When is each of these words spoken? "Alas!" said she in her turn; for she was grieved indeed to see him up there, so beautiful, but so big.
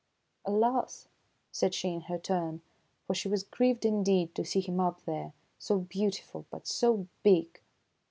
"Alas!" 0.45 1.09
said 1.51 1.75
she 1.75 1.89
in 1.89 2.01
her 2.01 2.17
turn; 2.17 2.63
for 3.05 3.13
she 3.13 3.27
was 3.29 3.43
grieved 3.43 3.85
indeed 3.85 4.33
to 4.33 4.43
see 4.43 4.59
him 4.61 4.79
up 4.79 5.05
there, 5.05 5.31
so 5.59 5.77
beautiful, 5.77 6.47
but 6.49 6.65
so 6.65 7.05
big. 7.21 7.61